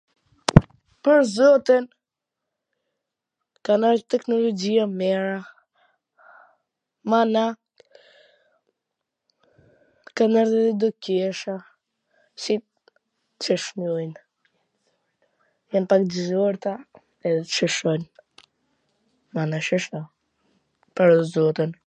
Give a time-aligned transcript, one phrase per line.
[1.05, 1.85] pwr zotin,
[3.67, 5.35] kan ardh teknologjia t mira,
[7.13, 7.45] mana
[10.21, 11.55] kan ardh edhe ndo qiesha,
[12.45, 12.53] si,
[13.47, 14.11] siC thojn,
[15.75, 16.73] jam pa inCizuar kta,
[17.57, 18.03] siC thojn,
[19.37, 20.01] mana .sheshna..
[20.95, 21.71] pwr zotin